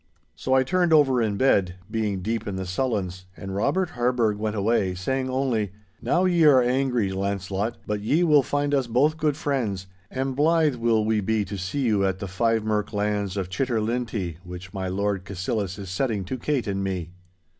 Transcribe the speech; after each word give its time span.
So 0.33 0.53
I 0.55 0.63
turned 0.63 0.93
over 0.93 1.21
in 1.21 1.37
bed, 1.37 1.75
being 1.91 2.23
deep 2.23 2.47
in 2.47 2.55
the 2.55 2.65
sullens, 2.65 3.25
and 3.37 3.53
Robert 3.53 3.91
Harburgh 3.91 4.39
went 4.39 4.55
away, 4.55 4.95
saying 4.95 5.29
only, 5.29 5.73
'Now 6.01 6.25
ye 6.25 6.43
are 6.45 6.59
angry, 6.59 7.11
Launcelot, 7.11 7.77
but 7.85 8.01
ye 8.01 8.23
will 8.23 8.41
find 8.41 8.73
us 8.73 8.87
both 8.87 9.15
good 9.15 9.37
friends, 9.37 9.85
and 10.09 10.35
blythe 10.35 10.73
will 10.73 11.05
we 11.05 11.19
be 11.19 11.45
to 11.45 11.55
see 11.55 11.81
you 11.81 12.03
at 12.03 12.17
the 12.17 12.27
five 12.27 12.63
merk 12.63 12.93
lands 12.93 13.37
of 13.37 13.49
Chitterlintie 13.51 14.37
which 14.43 14.73
my 14.73 14.87
Lord 14.87 15.23
Cassillis 15.23 15.77
is 15.77 15.91
setting 15.91 16.25
to 16.25 16.37
Kate 16.39 16.65
and 16.65 16.83
me. 16.83 17.11